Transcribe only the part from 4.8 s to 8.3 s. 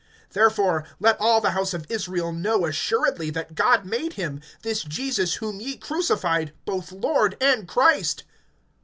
Jesus whom ye crucified, both Lord and Christ.